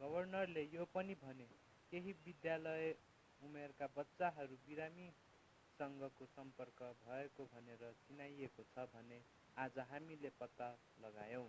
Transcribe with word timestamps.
गभर्नरले 0.00 0.62
यो 0.64 0.84
पनि 0.90 1.14
भने 1.22 1.46
केही 1.92 2.12
विद्यालय 2.20 2.86
उमेरका 3.40 3.88
बच्चाहरू 3.96 4.58
बिरामीसँगको 4.62 6.30
सम्पर्क 6.30 6.82
भएको 7.02 7.48
भनेर 7.52 7.84
चिनाइएको 8.04 8.68
छ 8.70 8.88
भनेर 8.94 9.28
आज 9.56 9.84
हामीले 9.90 10.34
पत्ता 10.40 10.74
लगायौं 11.00 11.46